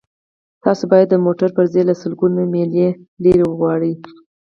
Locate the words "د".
1.11-1.15